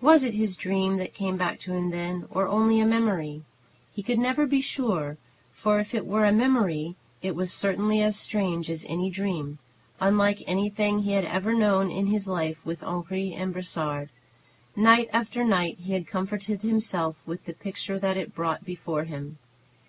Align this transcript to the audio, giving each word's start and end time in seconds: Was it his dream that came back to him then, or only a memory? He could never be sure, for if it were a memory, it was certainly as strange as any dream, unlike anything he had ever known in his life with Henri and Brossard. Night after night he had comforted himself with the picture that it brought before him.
Was 0.00 0.22
it 0.22 0.34
his 0.34 0.54
dream 0.56 0.96
that 0.98 1.12
came 1.12 1.36
back 1.36 1.58
to 1.62 1.72
him 1.72 1.90
then, 1.90 2.26
or 2.30 2.46
only 2.46 2.78
a 2.78 2.86
memory? 2.86 3.42
He 3.92 4.00
could 4.00 4.20
never 4.20 4.46
be 4.46 4.60
sure, 4.60 5.16
for 5.50 5.80
if 5.80 5.92
it 5.92 6.06
were 6.06 6.24
a 6.24 6.30
memory, 6.30 6.94
it 7.20 7.34
was 7.34 7.52
certainly 7.52 8.00
as 8.00 8.16
strange 8.16 8.70
as 8.70 8.86
any 8.88 9.10
dream, 9.10 9.58
unlike 10.00 10.44
anything 10.46 11.00
he 11.02 11.14
had 11.14 11.24
ever 11.24 11.52
known 11.52 11.90
in 11.90 12.06
his 12.06 12.28
life 12.28 12.64
with 12.64 12.84
Henri 12.84 13.32
and 13.34 13.52
Brossard. 13.52 14.10
Night 14.76 15.10
after 15.12 15.42
night 15.42 15.78
he 15.80 15.94
had 15.94 16.06
comforted 16.06 16.62
himself 16.62 17.26
with 17.26 17.44
the 17.44 17.52
picture 17.52 17.98
that 17.98 18.16
it 18.16 18.36
brought 18.36 18.64
before 18.64 19.02
him. 19.02 19.36